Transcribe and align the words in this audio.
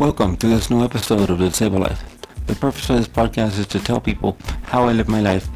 Welcome 0.00 0.38
to 0.38 0.46
this 0.46 0.70
new 0.70 0.82
episode 0.82 1.28
of 1.28 1.36
The 1.36 1.50
Disabled 1.50 1.82
Life. 1.82 2.02
The 2.46 2.54
purpose 2.54 2.88
of 2.88 2.96
this 2.96 3.06
podcast 3.06 3.58
is 3.58 3.66
to 3.66 3.78
tell 3.78 4.00
people 4.00 4.38
how 4.62 4.84
I 4.88 4.92
live 4.94 5.08
my 5.08 5.20
life. 5.20 5.46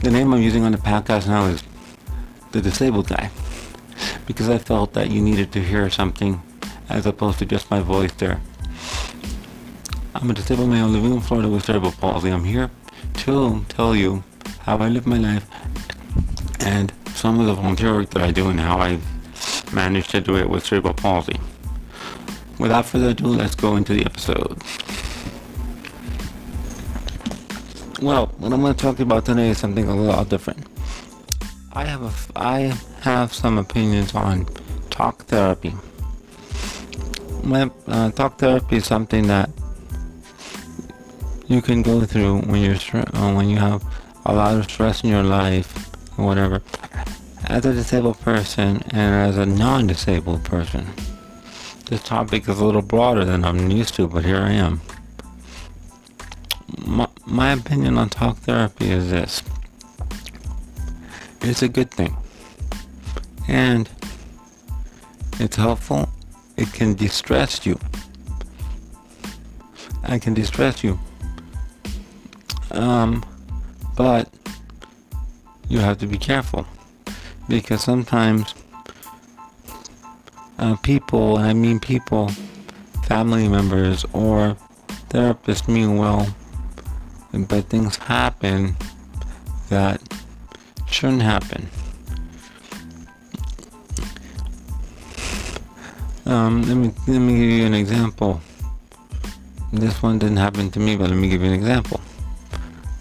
The 0.00 0.10
name 0.10 0.32
I'm 0.32 0.40
using 0.40 0.64
on 0.64 0.72
the 0.72 0.78
podcast 0.78 1.26
now 1.26 1.44
is 1.44 1.62
The 2.52 2.62
Disabled 2.62 3.08
Guy 3.08 3.30
because 4.24 4.48
I 4.48 4.56
felt 4.56 4.94
that 4.94 5.10
you 5.10 5.20
needed 5.20 5.52
to 5.52 5.60
hear 5.60 5.90
something 5.90 6.40
as 6.88 7.04
opposed 7.04 7.40
to 7.40 7.44
just 7.44 7.70
my 7.70 7.80
voice 7.80 8.12
there. 8.12 8.40
I'm 10.14 10.30
a 10.30 10.32
disabled 10.32 10.70
man 10.70 10.94
living 10.94 11.12
in 11.12 11.20
Florida 11.20 11.46
with 11.46 11.66
cerebral 11.66 11.92
palsy. 11.92 12.30
I'm 12.30 12.44
here 12.44 12.70
to 13.18 13.66
tell 13.68 13.94
you 13.94 14.24
how 14.60 14.78
I 14.78 14.88
live 14.88 15.06
my 15.06 15.18
life 15.18 15.46
and 16.60 16.90
some 17.08 17.38
of 17.38 17.44
the 17.44 17.52
volunteer 17.52 17.92
work 17.92 18.08
that 18.10 18.22
I 18.22 18.30
do 18.30 18.48
and 18.48 18.58
how 18.58 18.78
I 18.80 18.98
manage 19.74 20.08
to 20.08 20.22
do 20.22 20.38
it 20.38 20.48
with 20.48 20.64
cerebral 20.64 20.94
palsy. 20.94 21.38
Without 22.60 22.84
further 22.84 23.08
ado, 23.08 23.28
let's 23.28 23.54
go 23.54 23.76
into 23.76 23.94
the 23.94 24.04
episode. 24.04 24.62
Well, 28.02 28.26
what 28.36 28.52
I'm 28.52 28.60
going 28.60 28.74
to 28.74 28.78
talk 28.78 29.00
about 29.00 29.24
today 29.24 29.48
is 29.48 29.56
something 29.56 29.88
a 29.88 29.96
little 29.96 30.24
different. 30.26 30.66
I 31.72 31.84
have 31.84 32.02
a, 32.02 32.38
I 32.38 32.76
have 33.00 33.32
some 33.32 33.56
opinions 33.56 34.14
on 34.14 34.46
talk 34.90 35.24
therapy. 35.24 35.72
My, 37.42 37.70
uh, 37.86 38.10
talk 38.10 38.38
therapy 38.38 38.76
is 38.76 38.84
something 38.84 39.26
that 39.28 39.48
you 41.48 41.62
can 41.62 41.80
go 41.80 42.04
through 42.04 42.42
when 42.42 42.60
you're 42.60 42.76
uh, 43.14 43.32
when 43.32 43.48
you 43.48 43.56
have 43.56 43.82
a 44.26 44.34
lot 44.34 44.54
of 44.54 44.64
stress 44.64 45.02
in 45.02 45.08
your 45.08 45.22
life 45.22 45.88
or 46.18 46.26
whatever. 46.26 46.60
As 47.46 47.64
a 47.64 47.72
disabled 47.72 48.20
person 48.20 48.82
and 48.90 49.14
as 49.14 49.38
a 49.38 49.46
non-disabled 49.46 50.44
person. 50.44 50.86
This 51.90 52.04
topic 52.04 52.48
is 52.48 52.60
a 52.60 52.64
little 52.64 52.82
broader 52.82 53.24
than 53.24 53.44
I'm 53.44 53.68
used 53.68 53.94
to, 53.94 54.06
but 54.06 54.24
here 54.24 54.36
I 54.36 54.52
am. 54.52 54.80
My, 56.86 57.08
my 57.26 57.50
opinion 57.50 57.98
on 57.98 58.08
talk 58.08 58.36
therapy 58.36 58.92
is 58.92 59.10
this. 59.10 59.42
It's 61.40 61.62
a 61.62 61.68
good 61.68 61.90
thing. 61.90 62.16
And 63.48 63.88
it's 65.40 65.56
helpful. 65.56 66.08
It 66.56 66.72
can 66.72 66.94
distress 66.94 67.66
you. 67.66 67.76
I 70.04 70.20
can 70.20 70.32
distress 70.32 70.84
you. 70.84 70.96
Um, 72.70 73.24
but 73.96 74.32
you 75.68 75.80
have 75.80 75.98
to 75.98 76.06
be 76.06 76.18
careful 76.18 76.68
because 77.48 77.82
sometimes 77.82 78.54
uh, 80.60 80.76
people, 80.76 81.38
and 81.38 81.46
I 81.46 81.52
mean 81.54 81.80
people, 81.80 82.30
family 83.06 83.48
members 83.48 84.04
or 84.12 84.56
therapists 85.08 85.66
mean 85.66 85.96
well, 85.96 86.26
but 87.32 87.64
things 87.64 87.96
happen 87.96 88.76
that 89.70 90.00
shouldn't 90.86 91.22
happen. 91.22 91.68
Um, 96.26 96.62
let 96.62 96.76
me 96.76 96.92
let 97.08 97.18
me 97.18 97.32
give 97.38 97.50
you 97.50 97.66
an 97.66 97.74
example. 97.74 98.40
This 99.72 100.02
one 100.02 100.18
didn't 100.18 100.36
happen 100.36 100.70
to 100.72 100.78
me, 100.78 100.96
but 100.96 101.08
let 101.08 101.16
me 101.16 101.28
give 101.28 101.40
you 101.40 101.48
an 101.48 101.54
example. 101.54 102.00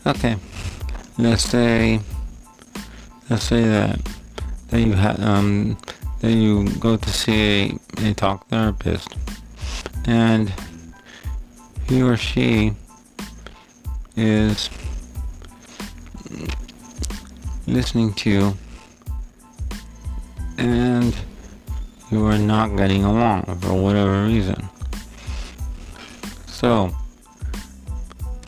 Okay, 0.07 0.37
let's 1.17 1.43
say 1.43 1.99
let's 3.29 3.43
say 3.43 3.63
that 3.63 3.99
that 4.69 4.79
you 4.81 4.93
have 4.93 5.19
um 5.21 5.77
then 6.19 6.41
you 6.41 6.69
go 6.79 6.97
to 6.97 7.09
see 7.09 7.79
a, 7.97 8.09
a 8.09 8.13
talk 8.13 8.47
therapist 8.47 9.15
and 10.05 10.53
he 11.87 12.01
or 12.01 12.17
she 12.17 12.73
is 14.15 14.69
listening 17.67 18.13
to 18.13 18.29
you 18.29 18.57
and 20.57 21.15
you 22.11 22.25
are 22.25 22.37
not 22.37 22.75
getting 22.75 23.03
along 23.03 23.43
for 23.61 23.73
whatever 23.73 24.25
reason. 24.25 24.67
So, 26.47 26.91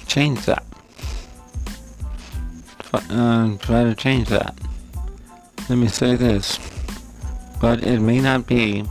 change 0.08 0.46
that. 0.46 0.66
Uh, 2.94 3.58
try 3.58 3.84
to 3.84 3.96
change 3.96 4.28
that. 4.28 4.60
Let 5.70 5.78
me 5.78 5.88
say 5.88 6.16
this. 6.16 6.60
But 7.62 7.84
it 7.84 8.00
may 8.00 8.20
not 8.20 8.48
be, 8.48 8.84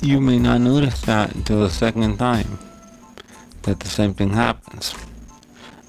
you 0.00 0.20
may 0.20 0.38
not 0.38 0.60
notice 0.60 1.00
that 1.02 1.34
until 1.34 1.62
the 1.62 1.70
second 1.70 2.16
time 2.18 2.60
that 3.62 3.80
the 3.80 3.88
same 3.88 4.14
thing 4.14 4.30
happens. 4.30 4.94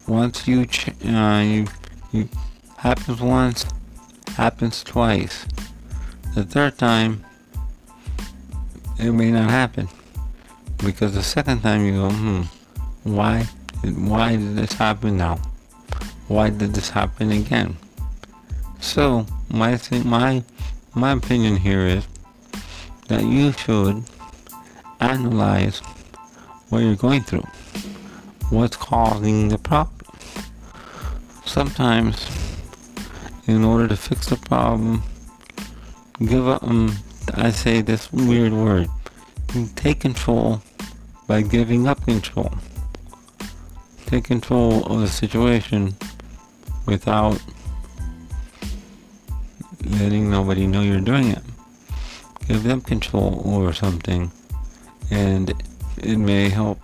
Once 0.08 0.48
you, 0.48 0.66
uh, 1.06 1.44
you, 1.46 1.68
you, 2.12 2.28
happens 2.78 3.22
once, 3.22 3.66
happens 4.30 4.84
twice. 4.84 5.46
The 6.34 6.44
third 6.44 6.80
time, 6.80 7.24
it 8.98 9.12
may 9.12 9.32
not 9.32 9.52
happen. 9.52 9.88
Because 10.84 11.14
the 11.14 11.24
second 11.24 11.62
time 11.62 11.86
you 11.86 11.94
go, 11.94 12.10
hmm, 12.10 12.42
why, 13.04 13.44
why 13.84 14.36
did 14.36 14.56
this 14.56 14.74
happen 14.74 15.18
now? 15.18 15.40
Why 16.28 16.50
did 16.50 16.74
this 16.74 16.90
happen 16.90 17.32
again? 17.32 17.78
So, 18.80 19.28
my 19.50 19.78
thing, 19.78 20.08
my 20.08 20.44
my 20.96 21.12
opinion 21.12 21.58
here 21.58 21.86
is 21.86 22.08
that 23.10 23.24
you 23.24 23.52
should 23.52 24.04
analyze 25.02 25.80
what 26.70 26.80
you're 26.80 26.96
going 26.96 27.22
through, 27.22 27.46
what's 28.50 28.78
causing 28.78 29.50
the 29.50 29.58
problem. 29.58 29.94
Sometimes, 31.46 32.28
in 33.46 33.64
order 33.64 33.90
to 33.90 33.98
fix 33.98 34.28
the 34.28 34.38
problem, 34.38 35.04
give 36.26 36.48
up, 36.48 36.64
um, 36.64 36.96
I 37.34 37.50
say 37.52 37.82
this 37.82 38.12
weird 38.14 38.54
word, 38.54 38.88
take 39.76 40.00
control 40.00 40.62
by 41.28 41.42
giving 41.42 41.88
up 41.88 42.06
control. 42.06 42.52
Take 44.06 44.24
control 44.26 44.86
of 44.86 45.02
the 45.02 45.08
situation 45.08 45.96
without 46.86 47.42
letting 49.86 50.30
nobody 50.30 50.68
know 50.68 50.82
you're 50.82 51.00
doing 51.00 51.30
it. 51.30 51.44
Give 52.48 52.64
them 52.64 52.82
control 52.82 53.42
over 53.46 53.74
something 53.74 54.32
and 55.12 55.54
it 55.98 56.18
may 56.18 56.50
help. 56.50 56.80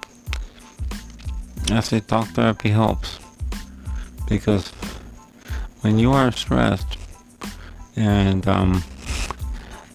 I 1.72 1.80
say 1.82 2.00
talk 2.00 2.28
therapy 2.30 2.70
helps 2.70 3.20
because 4.28 4.70
when 5.82 6.00
you 6.00 6.12
are 6.12 6.32
stressed 6.32 6.98
and 7.96 8.48
um, 8.48 8.84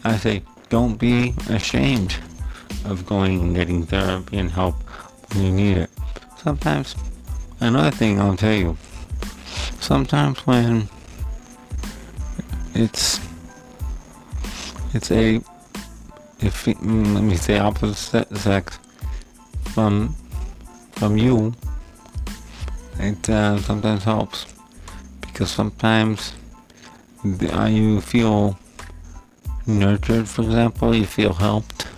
I 0.04 0.16
say 0.16 0.42
don't 0.68 0.96
be 0.96 1.34
ashamed 1.48 2.16
of 2.84 3.06
going 3.06 3.40
and 3.40 3.54
getting 3.54 3.84
therapy 3.84 4.38
and 4.38 4.50
help 4.50 4.76
when 5.32 5.44
you 5.44 5.52
need 5.52 5.76
it. 5.78 5.90
Sometimes, 6.38 6.94
another 7.60 7.90
thing 7.90 8.20
I'll 8.20 8.36
tell 8.36 8.52
you, 8.52 8.76
sometimes 9.80 10.46
when 10.46 10.88
it's 12.76 13.20
it's 14.94 15.10
a 15.10 15.36
if 16.40 16.64
mm, 16.64 17.14
let 17.14 17.24
me 17.24 17.36
say 17.36 17.58
opposite 17.58 18.36
sex 18.36 18.78
from 19.74 20.14
from 20.92 21.16
you 21.16 21.54
it 22.98 23.28
uh, 23.28 23.58
sometimes 23.60 24.04
helps. 24.04 24.46
Because 25.20 25.50
sometimes 25.50 26.32
uh, 27.52 27.64
you 27.64 28.00
feel 28.00 28.58
nurtured 29.66 30.28
for 30.28 30.42
example 30.42 30.94
you 30.94 31.04
feel 31.04 31.32
helped 31.32 31.88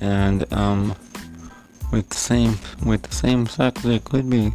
and 0.00 0.50
um, 0.52 0.94
with 1.92 2.08
the 2.08 2.16
same 2.16 2.58
with 2.84 3.02
the 3.02 3.14
same 3.14 3.46
sex 3.46 3.82
there 3.82 3.98
could 3.98 4.30
be 4.30 4.50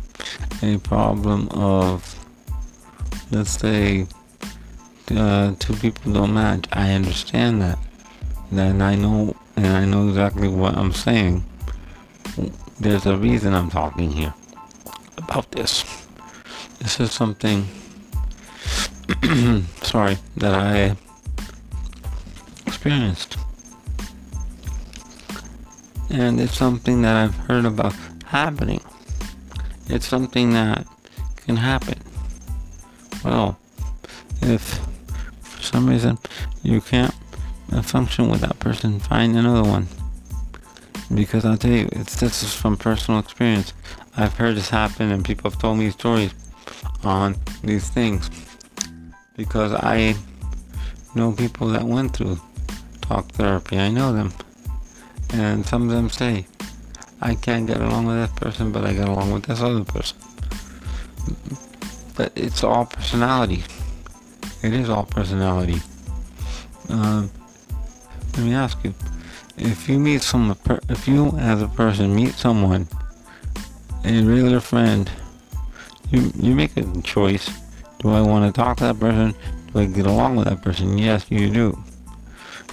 a 0.63 0.77
problem 0.79 1.47
of 1.51 2.15
let's 3.31 3.51
say 3.51 4.07
uh, 5.11 5.55
two 5.59 5.73
people 5.75 6.13
don't 6.13 6.33
match. 6.33 6.65
I 6.71 6.93
understand 6.93 7.61
that. 7.61 7.77
Then 8.51 8.81
I 8.81 8.95
know, 8.95 9.35
and 9.55 9.67
I 9.67 9.85
know 9.85 10.07
exactly 10.09 10.47
what 10.47 10.75
I'm 10.75 10.93
saying. 10.93 11.43
There's 12.79 13.05
a 13.05 13.17
reason 13.17 13.53
I'm 13.53 13.69
talking 13.69 14.11
here 14.11 14.33
about 15.17 15.51
this. 15.51 15.83
This 16.79 16.99
is 16.99 17.11
something, 17.11 17.65
sorry, 19.81 20.17
that 20.37 20.53
I 20.53 20.95
experienced. 22.67 23.37
And 26.09 26.39
it's 26.39 26.55
something 26.55 27.01
that 27.01 27.15
I've 27.15 27.35
heard 27.35 27.65
about 27.65 27.95
happening. 28.25 28.81
It's 29.87 30.07
something 30.07 30.53
that 30.53 30.85
can 31.45 31.57
happen. 31.57 31.99
Well, 33.23 33.57
if 34.41 34.79
some 35.75 35.89
reason 35.89 36.17
you 36.63 36.79
can't 36.79 37.13
function 37.83 38.29
with 38.29 38.39
that 38.39 38.57
person, 38.59 38.97
find 38.97 39.35
another 39.35 39.61
one. 39.61 39.87
Because 41.13 41.43
I'll 41.43 41.57
tell 41.57 41.71
you, 41.71 41.89
it's 41.91 42.17
this 42.17 42.43
is 42.43 42.53
from 42.53 42.77
personal 42.77 43.19
experience. 43.19 43.73
I've 44.15 44.37
heard 44.37 44.55
this 44.55 44.69
happen, 44.69 45.11
and 45.11 45.25
people 45.25 45.51
have 45.51 45.59
told 45.59 45.77
me 45.77 45.89
stories 45.89 46.33
on 47.03 47.35
these 47.61 47.89
things 47.89 48.29
because 49.35 49.73
I 49.73 50.15
know 51.13 51.33
people 51.33 51.67
that 51.67 51.83
went 51.83 52.15
through 52.15 52.39
talk 53.01 53.27
therapy. 53.33 53.77
I 53.77 53.89
know 53.89 54.13
them, 54.13 54.31
and 55.33 55.65
some 55.65 55.89
of 55.89 55.89
them 55.89 56.09
say, 56.09 56.47
"I 57.19 57.35
can't 57.35 57.67
get 57.67 57.81
along 57.81 58.05
with 58.05 58.15
that 58.15 58.33
person, 58.37 58.71
but 58.71 58.85
I 58.85 58.93
get 58.93 59.09
along 59.09 59.33
with 59.33 59.43
this 59.43 59.59
other 59.59 59.83
person." 59.83 60.17
But 62.15 62.31
it's 62.33 62.63
all 62.63 62.85
personality. 62.85 63.65
It 64.65 64.73
is 64.73 64.89
all 64.89 65.03
personality. 65.03 65.79
Um, 66.89 67.29
let 68.33 68.43
me 68.43 68.55
ask 68.55 68.83
you: 68.83 68.95
If 69.57 69.87
you 69.87 69.99
meet 69.99 70.23
some, 70.23 70.57
if 70.89 71.07
you 71.07 71.29
as 71.37 71.61
a 71.61 71.67
person 71.67 72.15
meet 72.15 72.33
someone, 72.33 72.87
a 74.03 74.23
regular 74.23 74.59
friend, 74.59 75.07
you 76.09 76.31
you 76.35 76.55
make 76.55 76.75
a 76.77 77.01
choice. 77.03 77.47
Do 77.99 78.09
I 78.09 78.21
want 78.21 78.43
to 78.47 78.59
talk 78.59 78.77
to 78.77 78.85
that 78.85 78.99
person? 78.99 79.35
Do 79.71 79.81
I 79.81 79.85
get 79.85 80.07
along 80.07 80.35
with 80.37 80.47
that 80.47 80.63
person? 80.63 80.97
Yes, 80.97 81.27
you 81.29 81.51
do. 81.51 81.77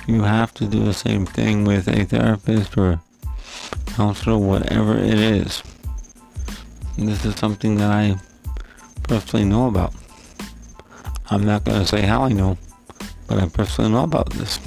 You 0.06 0.22
have 0.22 0.54
to 0.54 0.66
do 0.66 0.82
the 0.84 0.94
same 0.94 1.26
thing 1.26 1.66
with 1.66 1.88
a 1.88 2.06
therapist 2.06 2.78
or 2.78 3.02
counselor, 3.84 4.38
whatever 4.38 4.96
it 4.96 5.18
is. 5.18 5.62
This 6.96 7.22
is 7.26 7.36
something 7.36 7.76
that 7.76 7.90
I 7.90 8.16
personally 9.02 9.44
know 9.44 9.66
about. 9.66 9.92
I'm 11.32 11.46
not 11.46 11.64
going 11.64 11.80
to 11.80 11.86
say 11.86 12.02
how 12.02 12.24
I 12.24 12.28
know, 12.28 12.58
but 13.26 13.38
I 13.38 13.48
personally 13.48 13.90
know 13.90 14.04
about 14.04 14.28
this. 14.34 14.60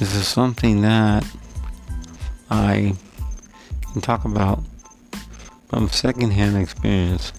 This 0.00 0.12
is 0.12 0.26
something 0.26 0.82
that 0.82 1.24
I 2.50 2.96
can 3.92 4.00
talk 4.00 4.24
about 4.24 4.64
from 5.68 5.88
secondhand 5.88 6.56
experience 6.56 7.32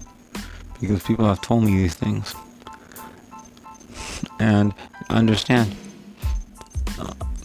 because 0.79 1.03
people 1.03 1.25
have 1.25 1.41
told 1.41 1.65
me 1.65 1.75
these 1.75 1.95
things. 1.95 2.33
And 4.39 4.73
understand, 5.09 5.75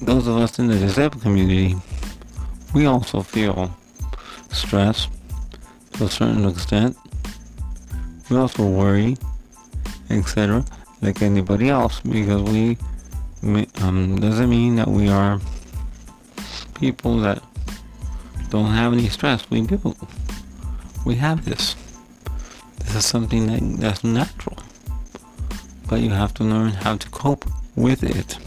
those 0.01 0.29
of 0.29 0.37
us 0.37 0.61
in 0.61 0.69
the 0.69 0.79
disabled 0.79 1.23
community, 1.23 1.75
we 2.73 2.87
also 2.87 3.23
feel 3.23 3.77
stress 4.53 5.09
to 5.95 6.05
a 6.05 6.09
certain 6.09 6.45
extent. 6.47 6.97
We 8.31 8.37
also 8.37 8.65
worry, 8.65 9.17
etc., 10.11 10.65
like 11.03 11.23
anybody 11.23 11.69
else, 11.69 12.01
because 12.01 12.43
we 12.43 12.77
um, 13.83 14.19
doesn't 14.21 14.51
mean 14.51 14.77
that 14.77 14.89
we 14.89 15.09
are 15.09 15.41
people 16.75 17.19
that 17.21 17.43
don't 18.51 18.73
have 18.73 18.93
any 18.93 19.09
stress. 19.09 19.49
We 19.51 19.63
do. 19.63 19.95
We 21.05 21.15
have 21.17 21.45
this. 21.45 21.77
This 22.79 22.95
is 22.97 23.07
something 23.07 23.47
that, 23.47 23.81
that's 23.81 24.05
natural. 24.05 24.57
But 25.89 26.01
you 26.01 26.11
have 26.11 26.35
to 26.35 26.45
learn 26.45 26.71
how 26.71 26.97
to 26.97 27.09
cope 27.11 27.45
with 27.77 28.03
it. 28.03 28.39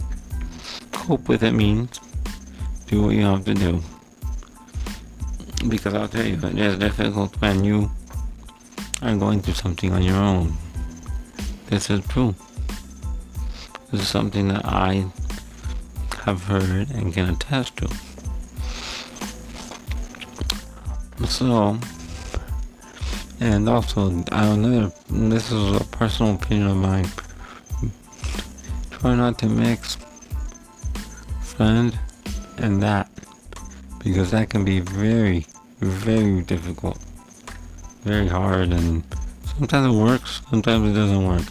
Cope 0.91 1.27
with 1.27 1.43
it 1.43 1.51
means 1.53 1.99
do 2.87 3.03
what 3.03 3.15
you 3.15 3.23
have 3.23 3.45
to 3.45 3.53
do. 3.53 3.81
Because 5.67 5.93
I'll 5.93 6.07
tell 6.07 6.25
you, 6.25 6.35
it 6.35 6.57
is 6.57 6.77
difficult 6.77 7.39
when 7.39 7.63
you 7.63 7.89
are 9.01 9.15
going 9.15 9.41
through 9.41 9.53
something 9.53 9.93
on 9.93 10.03
your 10.03 10.17
own. 10.17 10.53
This 11.71 11.89
is 11.89 12.05
true. 12.07 12.35
This 13.91 14.01
is 14.01 14.07
something 14.09 14.49
that 14.49 14.65
I 14.65 15.05
have 16.25 16.43
heard 16.43 16.89
and 16.91 17.13
can 17.13 17.29
attest 17.29 17.77
to. 17.77 17.87
So, 21.25 21.79
and 23.39 23.69
also 23.69 24.21
I 24.33 24.47
another, 24.47 24.91
this 25.09 25.49
is 25.49 25.79
a 25.79 25.85
personal 25.85 26.35
opinion 26.35 26.67
of 26.67 26.75
mine. 26.75 27.07
Try 28.91 29.15
not 29.15 29.39
to 29.39 29.45
mix 29.45 29.95
friend 31.41 31.97
and 32.57 32.83
that 32.83 33.09
because 34.03 34.31
that 34.31 34.49
can 34.49 34.65
be 34.65 34.81
very, 34.81 35.45
very 35.79 36.41
difficult, 36.41 36.99
very 38.03 38.27
hard, 38.27 38.73
and 38.73 39.05
sometimes 39.57 39.95
it 39.95 39.97
works, 39.97 40.41
sometimes 40.49 40.91
it 40.91 40.99
doesn't 40.99 41.25
work. 41.25 41.43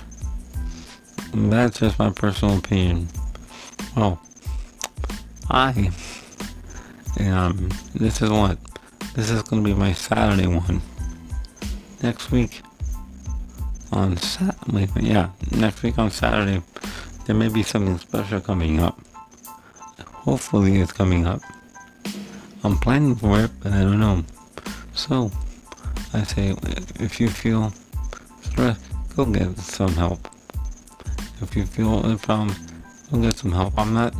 That's 1.33 1.79
just 1.79 1.99
my 1.99 2.11
personal 2.11 2.59
opinion. 2.59 3.09
Well, 3.97 4.21
I 5.49 5.91
um 7.21 7.71
this 7.95 8.23
is 8.23 8.31
what 8.31 8.59
this 9.15 9.31
is 9.31 9.43
gonna 9.43 9.63
be 9.63 9.75
my 9.75 9.93
Saturday 9.93 10.47
one. 10.47 10.83
Next 12.03 12.31
week 12.31 12.63
on 13.93 14.17
Saturday, 14.17 14.89
yeah, 15.01 15.31
next 15.51 15.83
week 15.83 15.99
on 15.99 16.11
Saturday, 16.11 16.63
there 17.27 17.37
may 17.37 17.49
be 17.49 17.63
something 17.63 17.99
special 17.99 18.41
coming 18.41 18.81
up. 18.81 18.99
Hopefully, 20.13 20.81
it's 20.81 20.93
coming 20.93 21.27
up. 21.27 21.41
I'm 22.63 22.79
planning 22.79 23.17
for 23.17 23.41
it, 23.41 23.51
but 23.63 23.73
I 23.73 23.83
don't 23.83 24.01
know. 24.01 24.25
So, 24.95 25.31
I 26.13 26.23
say, 26.25 26.55
if 27.01 27.21
you 27.21 27.29
feel 27.29 27.73
stressed, 28.43 28.85
go 29.17 29.25
get 29.25 29.59
some 29.59 29.95
help. 29.95 30.29
If 31.43 31.57
you 31.57 31.65
feel 31.65 32.05
a 32.05 32.17
problem, 32.17 32.55
go 33.11 33.23
get 33.23 33.39
some 33.39 33.53
help. 33.53 33.79
I'm 33.79 33.95
not, 33.95 34.15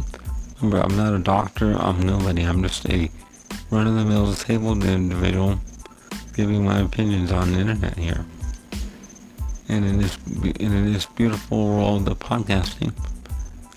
remember, 0.61 0.81
I'm 0.83 0.97
not 0.97 1.15
a 1.15 1.19
doctor. 1.19 1.77
I'm 1.79 2.01
nobody. 2.01 2.43
I'm 2.43 2.63
just 2.63 2.89
a 2.89 3.11
run-of-the-mill 3.71 4.27
disabled 4.27 4.85
individual 4.85 5.61
giving 6.35 6.65
my 6.65 6.81
opinions 6.81 7.31
on 7.31 7.53
the 7.53 7.61
internet 7.61 7.97
here. 7.99 8.25
And 9.69 9.85
in 9.85 9.99
this, 9.99 10.19
in 10.59 10.93
this 10.93 11.07
beautiful 11.07 11.69
world 11.69 12.09
of 12.09 12.19
podcasting, 12.19 12.93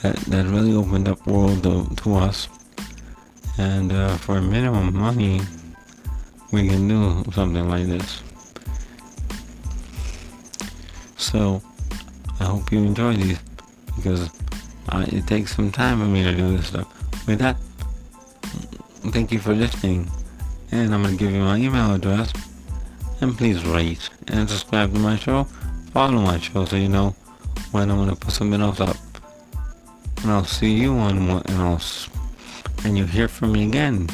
that, 0.02 0.16
that 0.16 0.46
really 0.48 0.74
opened 0.74 1.08
up 1.08 1.26
world 1.28 1.64
to, 1.64 1.88
to 1.96 2.16
us. 2.16 2.48
And 3.58 3.92
uh, 3.92 4.18
for 4.18 4.42
minimum 4.42 4.96
money, 4.96 5.42
we 6.52 6.68
can 6.68 6.88
do 6.88 7.24
something 7.32 7.70
like 7.70 7.88
this. 7.88 8.24
So, 11.18 11.62
I 12.44 12.48
hope 12.48 12.74
you 12.74 12.80
enjoy 12.80 13.14
these 13.14 13.40
because 13.96 14.30
uh, 14.90 15.06
it 15.08 15.26
takes 15.28 15.56
some 15.56 15.72
time 15.72 16.00
for 16.00 16.06
me 16.06 16.24
to 16.24 16.36
do 16.36 16.58
this 16.58 16.68
stuff. 16.68 16.88
With 17.26 17.40
that, 17.40 17.56
thank 19.14 19.32
you 19.32 19.40
for 19.40 19.54
listening. 19.56 20.12
And 20.72 20.94
I'm 20.94 21.04
going 21.04 21.18
to 21.18 21.24
give 21.24 21.32
you 21.32 21.40
my 21.40 21.56
email 21.56 21.94
address. 21.94 22.34
And 23.22 23.38
please 23.38 23.64
rate 23.66 24.10
and 24.28 24.50
subscribe 24.50 24.94
to 24.94 25.00
my 25.00 25.16
show. 25.16 25.46
Follow 25.94 26.20
my 26.20 26.38
show 26.38 26.66
so 26.66 26.76
you 26.76 26.90
know 26.90 27.16
when 27.72 27.90
I'm 27.90 27.96
going 27.96 28.10
to 28.10 28.16
put 28.18 28.34
something 28.34 28.60
else 28.60 28.82
up. 28.82 28.98
And 30.24 30.32
I'll 30.32 30.44
see 30.44 30.74
you 30.74 30.94
on 30.96 31.30
what, 31.30 31.50
I'll, 31.52 31.82
and 32.84 32.98
you 32.98 33.06
hear 33.06 33.30
from 33.30 33.54
me 33.54 33.66
again 33.68 34.08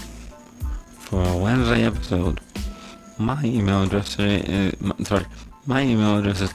for 0.99 1.23
a 1.23 1.35
Wednesday 1.35 1.83
episode. 1.83 2.41
My 3.17 3.41
email 3.43 3.83
address 3.83 4.15
today 4.15 4.41
is, 4.41 5.07
sorry, 5.07 5.25
my 5.65 5.81
email 5.81 6.19
address 6.19 6.41
is 6.41 6.53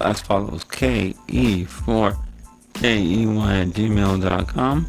as 0.00 0.20
follows 0.20 0.64
ke4 0.64 2.16
key 2.74 3.24
at 3.24 3.68
gmail.com 3.68 4.86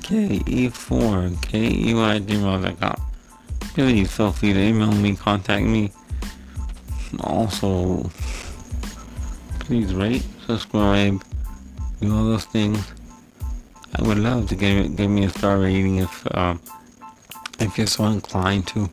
ke4 0.00 1.42
key 1.42 1.92
gmail.com 1.92 3.10
please 3.74 4.10
feel 4.10 4.32
free 4.32 4.52
to 4.52 4.58
email 4.58 4.92
me 4.92 5.14
contact 5.14 5.64
me. 5.64 5.92
Also 7.20 8.10
please 9.60 9.94
rate 9.94 10.24
subscribe 10.46 11.22
do 12.00 12.16
all 12.16 12.24
those 12.24 12.44
things. 12.46 12.92
I 13.94 14.02
would 14.02 14.18
love 14.18 14.48
to 14.48 14.54
give 14.54 14.96
give 14.96 15.10
me 15.10 15.24
a 15.24 15.30
star 15.30 15.58
rating 15.58 15.98
if 15.98 16.36
um, 16.36 16.60
if 17.58 17.76
you're 17.76 17.86
so 17.86 18.06
inclined 18.06 18.66
to 18.68 18.88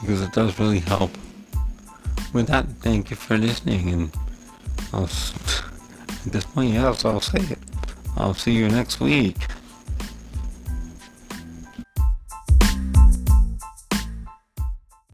because 0.00 0.22
it 0.22 0.32
does 0.32 0.58
really 0.58 0.80
help. 0.80 1.10
With 2.32 2.46
that 2.46 2.66
thank 2.80 3.10
you 3.10 3.16
for 3.16 3.36
listening 3.36 3.90
and 3.90 4.12
at 4.92 6.32
this 6.32 6.44
point, 6.44 6.74
yes, 6.74 7.04
I'll 7.04 7.20
say 7.20 7.40
it. 7.50 7.58
I'll 8.16 8.34
see 8.34 8.52
you 8.52 8.68
next 8.68 9.00
week. 9.00 9.36